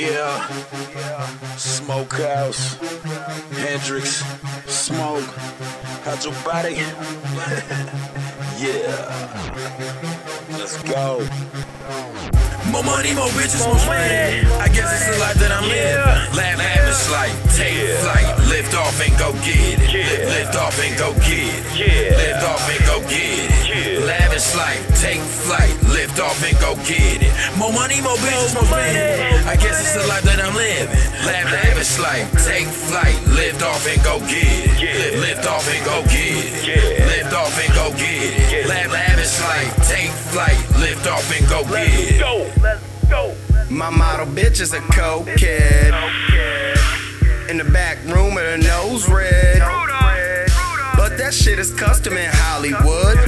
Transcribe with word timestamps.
Yeah. 0.00 0.46
Smokehouse. 1.56 2.76
Hendrix. 3.52 4.24
Smoke. 4.64 5.28
How's 6.04 6.24
your 6.24 6.32
body? 6.42 6.72
yeah. 8.56 8.96
Let's 10.56 10.82
go. 10.84 11.20
More 12.72 12.82
money, 12.82 13.12
more 13.12 13.28
bitches, 13.36 13.60
more 13.66 13.74
money. 13.84 14.40
I 14.56 14.68
guess 14.72 14.88
it's 14.88 15.04
the 15.12 15.20
life 15.20 15.36
that 15.36 15.52
I'm 15.52 15.68
living. 15.68 16.00
Laugh, 16.34 16.56
lavish 16.56 17.10
life, 17.12 17.36
take 17.54 17.92
flight, 18.00 18.38
lift 18.48 18.74
off 18.74 18.96
and 19.04 19.12
go 19.18 19.32
get 19.44 19.84
it. 19.84 19.92
Lift, 19.92 20.28
lift 20.32 20.56
off 20.56 20.80
and 20.80 20.96
go 20.96 21.12
get 21.28 21.60
it. 21.76 22.16
Lift 22.16 22.42
off 22.48 22.70
and 22.70 22.78
go 22.78 22.78
get 22.78 22.79
it. 24.40 24.56
Lavish 24.56 24.56
life, 24.56 25.00
take 25.00 25.20
flight, 25.20 25.82
lift 25.92 26.18
off 26.20 26.42
and 26.42 26.58
go 26.60 26.74
get 26.88 27.22
it. 27.22 27.32
More 27.58 27.72
money, 27.72 28.00
more 28.00 28.16
bitches, 28.16 28.54
more 28.54 28.64
money. 28.70 28.96
I 29.44 29.56
guess 29.56 29.80
it's 29.80 29.92
the 29.92 30.06
life 30.08 30.22
that 30.22 30.40
I'm 30.40 30.54
living. 30.54 30.88
Laugh, 31.26 31.52
lavish 31.52 31.98
life, 31.98 32.30
take 32.44 32.66
flight, 32.66 33.20
lift 33.36 33.62
off 33.62 33.86
and 33.86 34.02
go 34.02 34.18
get 34.20 34.80
it. 34.80 34.80
Lift, 34.80 35.20
lift 35.20 35.46
off 35.46 35.68
and 35.68 35.84
go 35.84 36.02
get 36.04 36.40
it. 36.64 37.06
Lift 37.06 37.34
off 37.34 37.58
and 37.58 37.74
go 37.74 37.90
get 37.92 38.32
it. 38.52 38.66
Laugh, 38.68 38.92
lavish 38.92 39.40
life, 39.40 39.88
take 39.88 40.10
flight, 40.32 40.58
lift 40.80 41.06
off 41.06 41.28
and 41.36 41.48
go 41.48 41.62
get 41.64 41.88
it. 41.92 42.62
Let's 42.62 42.82
go. 43.08 43.34
My 43.68 43.90
model 43.90 44.26
bitch 44.26 44.60
is 44.60 44.72
a 44.72 44.80
cokehead. 44.80 45.92
In 47.50 47.58
the 47.58 47.64
back 47.64 47.98
room 48.06 48.34
with 48.34 48.44
her 48.44 48.58
nose 48.58 49.08
red. 49.08 49.60
But 50.96 51.16
that 51.18 51.32
shit 51.32 51.58
is 51.58 51.72
custom 51.74 52.16
in 52.16 52.30
Hollywood. 52.32 53.18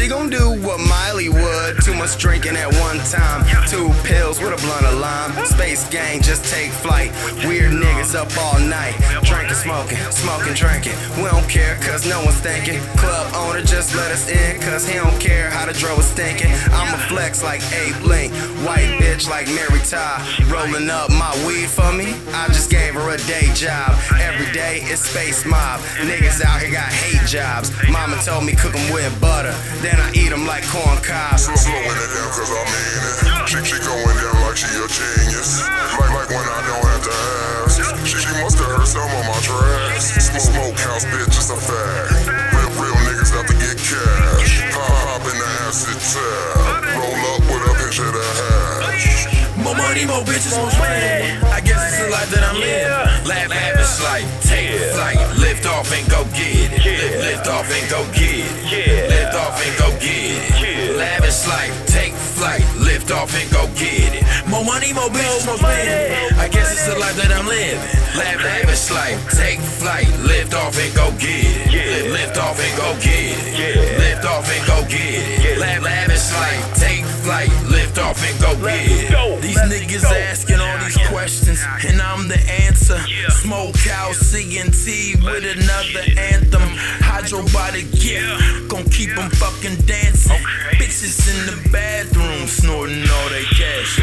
She 0.00 0.08
gon' 0.08 0.30
do 0.30 0.56
what 0.64 0.80
Miley 0.80 1.28
would. 1.28 1.82
Too 1.84 1.92
much 1.92 2.16
drinking 2.16 2.56
at 2.56 2.72
one 2.80 2.96
time. 3.12 3.44
Two 3.68 3.92
pills 4.02 4.40
with 4.40 4.56
a 4.56 4.60
blunt 4.64 4.86
of 4.86 4.96
lime. 4.96 5.30
Space 5.44 5.86
gang, 5.90 6.22
just 6.22 6.42
take 6.50 6.72
flight. 6.72 7.12
Weird 7.44 7.72
niggas 7.72 8.14
up 8.14 8.32
all 8.40 8.58
night. 8.60 8.96
Drinking, 9.28 9.60
smoking, 9.60 9.98
smoking, 10.08 10.54
drinking. 10.54 10.96
We 11.18 11.28
don't 11.28 11.46
care 11.50 11.76
cause 11.84 12.08
no 12.08 12.16
one's 12.24 12.40
thinking. 12.40 12.80
Club 12.96 13.28
owner 13.36 13.60
just 13.60 13.94
let 13.94 14.10
us 14.10 14.26
in 14.30 14.58
cause 14.62 14.88
he 14.88 14.94
don't 14.94 15.20
care 15.20 15.50
how 15.50 15.66
the 15.66 15.74
dro 15.74 15.94
is 15.98 16.10
thinking. 16.12 16.50
I'ma 16.72 16.96
flex 17.12 17.44
like 17.44 17.60
Abe 17.70 18.00
Link. 18.00 18.32
White 18.64 18.88
bitch 19.04 19.28
like 19.28 19.48
Mary 19.48 19.84
Ty. 19.84 20.24
Rolling 20.48 20.88
up 20.88 21.10
my 21.10 21.30
weed 21.46 21.68
for 21.68 21.92
me. 21.92 22.16
I 22.32 22.46
just 22.48 22.70
gave 22.70 22.94
her 22.94 23.10
a 23.10 23.18
day 23.28 23.52
job. 23.52 23.92
Every 24.16 24.50
day 24.52 24.80
it's 24.84 25.02
space 25.02 25.44
mob. 25.44 25.80
Niggas 26.00 26.40
out 26.40 26.62
here 26.62 26.72
got 26.72 26.88
hate 26.88 27.28
jobs. 27.28 27.70
Mama 27.90 28.16
told 28.24 28.44
me 28.46 28.56
cook 28.56 28.74
'em 28.74 28.94
with 28.94 29.12
butter. 29.20 29.54
Then 29.90 29.98
I 29.98 30.08
eat 30.14 30.30
'em 30.30 30.46
like 30.46 30.62
corn 30.70 31.02
cobs. 31.02 31.50
Slow, 31.50 31.58
slowing 31.58 31.82
it 31.82 32.10
down 32.14 32.30
cause 32.30 32.52
I 32.54 32.62
mean 32.62 33.02
it. 33.10 33.50
She, 33.50 33.58
she 33.66 33.78
going 33.82 34.16
down 34.22 34.38
like 34.46 34.54
she 34.56 34.70
a 34.70 34.86
genius. 34.86 35.66
Like, 35.98 36.14
like 36.14 36.30
when 36.30 36.46
I 36.46 36.60
don't 36.62 36.86
have 36.86 37.02
to 37.10 37.14
ask. 37.66 37.82
She, 38.06 38.22
she 38.22 38.30
must 38.38 38.54
have 38.62 38.70
heard 38.70 38.86
some 38.86 39.10
of 39.10 39.24
my 39.26 39.38
tracks. 39.42 40.14
Smoke, 40.14 40.78
smokehouse 40.78 41.04
bitch, 41.10 41.34
it's 41.34 41.50
a 41.50 41.58
fact. 41.58 42.30
Real, 42.54 42.70
real 42.78 42.98
niggas 43.02 43.34
out 43.34 43.46
to 43.50 43.54
get 43.58 43.74
cash. 43.82 44.62
Pop, 44.70 44.86
hop 45.10 45.26
in 45.26 45.34
the 45.34 45.48
acid 45.66 45.98
tab. 45.98 46.86
Roll 46.94 47.18
up 47.34 47.42
with 47.50 47.66
a 47.66 47.72
pinch 47.82 47.98
of 47.98 48.14
the 48.14 48.26
hash. 48.38 49.26
More 49.58 49.74
money, 49.74 50.06
more 50.06 50.22
bitches, 50.22 50.54
more 50.54 50.70
money. 50.78 51.34
I 51.50 51.60
guess 51.66 51.82
it's 51.90 51.98
the 51.98 52.10
life 52.14 52.30
that 52.30 52.46
I'm 52.46 52.54
living. 52.62 53.26
Laugh, 53.26 53.50
lavish 53.50 53.98
life, 54.06 54.26
take 54.90 55.18
flight, 55.18 55.36
lift 55.38 55.66
off 55.66 55.92
and 55.92 56.08
go 56.10 56.24
get 56.34 56.72
it. 56.72 56.84
Lift, 56.84 57.18
lift 57.22 57.46
off 57.48 57.70
and 57.70 57.90
go 57.90 58.04
get 58.12 58.46
it. 58.72 59.10
Lift 59.10 59.34
off 59.34 59.56
and 59.64 59.78
go 59.78 59.90
get 60.00 60.40
it. 60.62 60.96
Lavish 60.96 61.46
life, 61.46 61.86
take 61.86 62.12
flight, 62.14 62.64
lift 62.76 63.10
off 63.10 63.34
and 63.34 63.50
go 63.50 63.66
get 63.78 64.14
it. 64.14 64.24
More 64.48 64.64
money, 64.64 64.92
more 64.92 65.08
bitches, 65.08 65.46
more 65.46 65.58
money. 65.58 65.86
I 66.38 66.48
guess 66.48 66.72
it's 66.72 66.86
the 66.86 66.98
life 66.98 67.16
that 67.16 67.30
I'm 67.30 67.46
living. 67.46 67.80
Lavish 68.16 68.90
life, 68.90 69.18
take 69.30 69.60
flight, 69.60 70.08
lift 70.20 70.54
off 70.54 70.76
and 70.78 70.94
go 70.94 71.10
get 71.18 71.28
it. 71.28 72.10
Lift, 72.10 72.34
lift 72.34 72.38
off 72.38 72.58
and 72.58 72.74
go 72.76 72.94
get 73.00 73.38
it. 73.46 73.98
Lift 73.98 74.24
off 74.24 74.48
and 74.50 74.66
go 74.66 74.82
get 74.88 75.22
it. 75.46 75.58
Lavish 75.58 76.32
life, 76.32 76.64
take 76.76 77.04
flight, 77.22 77.50
lift 77.70 77.98
off 77.98 78.18
and 78.22 78.36
go 78.40 78.54
get 78.64 79.10
it. 79.10 79.42
These 79.42 79.58
niggas 79.58 80.04
asking 80.04 80.59
and 81.86 82.00
I'm 82.00 82.28
the 82.28 82.38
answer. 82.66 82.98
Smokehouse 83.42 84.32
CNT 84.32 85.22
with 85.24 85.44
another 85.44 86.04
anthem. 86.18 86.62
Hydrobiotic 87.00 87.90
gift, 88.00 88.68
gon' 88.68 88.84
keep 88.90 89.14
them 89.14 89.30
fucking 89.30 89.76
dancing. 89.86 90.40
Bitches 90.78 91.28
in 91.28 91.38
the 91.46 91.68
bathroom 91.70 92.46
snorting 92.46 93.04
all 93.08 93.28
they 93.28 93.44
cash. 93.56 93.98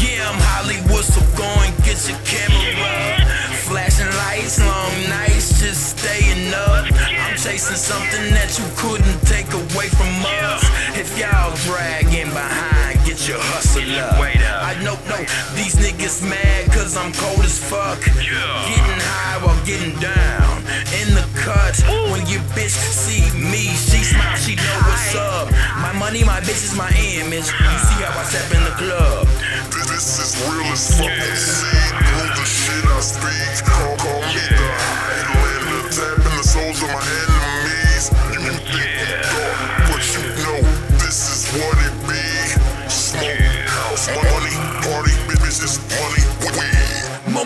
Yeah, 0.00 0.28
I'm 0.28 0.38
Hollywood, 0.38 1.04
so 1.04 1.20
go 1.36 1.48
and 1.64 1.74
get 1.84 1.98
your 2.08 2.18
camera. 2.24 3.24
Flashing 3.68 4.10
lights, 4.24 4.58
long 4.60 4.96
nights, 5.08 5.60
just 5.60 5.98
staying 5.98 6.52
up. 6.54 6.86
I'm 6.88 7.36
chasing 7.36 7.76
something 7.76 8.32
that 8.32 8.56
you 8.56 8.64
couldn't 8.76 9.20
take 9.28 9.52
away 9.52 9.88
from 9.92 10.12
us. 10.24 10.64
If 10.96 11.18
y'all 11.18 11.54
dragging 11.68 12.32
behind, 12.32 12.98
get 13.04 13.28
your 13.28 13.40
hustle 13.40 13.84
up. 14.00 14.16
I 14.18 14.74
know, 14.82 14.96
no, 15.08 15.18
these 15.54 15.76
niggas 15.76 16.22
mad 16.28 16.57
I'm 16.98 17.12
cold 17.12 17.44
as 17.44 17.58
fuck. 17.62 18.00
Getting 18.04 19.00
high 19.06 19.38
while 19.44 19.54
getting 19.64 19.94
down. 20.02 20.58
In 20.98 21.14
the 21.14 21.22
cut, 21.38 21.78
when 22.10 22.26
your 22.26 22.42
bitch 22.58 22.74
see 22.74 23.30
me, 23.38 23.70
she 23.78 24.02
smile, 24.02 24.36
she 24.36 24.56
know 24.56 24.78
what's 24.82 25.14
up. 25.14 25.46
My 25.78 25.92
money, 25.94 26.24
my 26.24 26.40
bitch 26.40 26.64
is 26.66 26.74
my 26.74 26.90
image. 26.90 27.46
You 27.46 27.78
see 27.86 28.02
how 28.02 28.18
I 28.18 28.24
step 28.26 28.50
in 28.50 28.64
the 28.66 28.74
club. 28.74 29.28
This 29.86 30.18
is 30.18 30.34
real 30.42 30.72
as 30.74 30.98
fuck. 30.98 31.06
See 31.06 31.67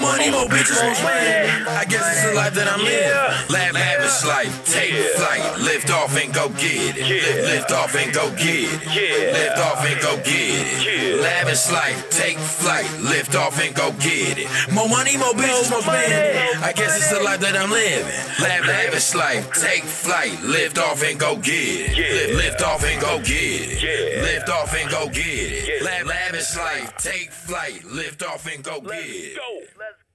money, 0.03 0.31
more 0.31 0.47
bitches, 0.51 0.83
more 0.83 0.99
money. 1.07 1.31
I 1.71 1.85
guess 1.89 2.03
it's 2.03 2.27
the 2.27 2.35
life 2.35 2.55
that 2.55 2.67
I'm 2.67 2.83
living. 2.83 3.15
Laugh, 3.49 3.73
lavish 3.73 4.27
life, 4.27 4.53
take 4.67 4.91
flight, 5.23 5.61
lift 5.61 5.91
off 5.91 6.17
and 6.17 6.35
go 6.35 6.49
get 6.51 6.97
it. 6.97 7.07
Lift, 7.07 7.39
lift 7.51 7.73
off 7.73 7.95
and 7.95 8.13
go 8.13 8.31
get 8.37 8.71
it. 8.71 9.33
Lift 9.33 9.59
off 9.59 9.85
and 9.87 10.01
go 10.01 10.17
get 10.19 10.67
it. 10.83 11.21
Lavish 11.21 11.71
life, 11.71 12.11
take 12.11 12.39
flight, 12.39 12.91
lift 13.01 13.35
off 13.35 13.61
and 13.61 13.75
go 13.75 13.93
get 13.93 14.39
it. 14.39 14.49
More 14.73 14.89
money, 14.89 15.17
more 15.17 15.35
bitches, 15.35 15.71
more 15.71 15.83
money. 15.83 16.13
I 16.69 16.73
guess 16.75 16.97
it's 16.97 17.11
the 17.17 17.23
life 17.23 17.41
that 17.41 17.57
I'm 17.57 17.71
living. 17.71 18.07
Lavish 18.41 19.15
life, 19.15 19.53
take 19.53 19.85
flight, 19.85 20.41
lift 20.43 20.79
off 20.79 21.03
and 21.03 21.19
go 21.19 21.37
get 21.37 21.53
it. 21.53 21.97
Lift, 21.97 22.35
lift 22.35 22.63
off 22.63 22.85
and 22.85 23.01
go 23.01 23.19
get 23.19 23.83
it. 23.83 24.23
Lift 24.23 24.49
off 24.49 24.75
and 24.75 24.91
go 24.91 25.09
get 25.09 25.27
it. 25.27 25.83
Laugh, 25.83 26.07
lavish 26.07 26.57
life, 26.57 26.97
take 26.99 27.31
flight, 27.31 27.85
lift 27.85 28.23
off 28.23 28.47
and 28.53 28.63
go 28.63 28.81
get 28.81 28.93
it. 28.93 29.37
Go. 29.37 29.61
Let's 29.79 30.12